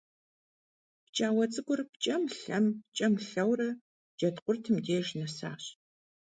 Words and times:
ПкӀауэ 1.05 1.45
цӀыкӀур 1.51 1.81
пкӀэм-лъэм, 1.91 2.65
пкӀэм-лъэурэ 2.89 3.69
Джэд 4.17 4.37
къуртым 4.45 4.75
деж 4.85 5.07
нэсащ. 5.17 5.63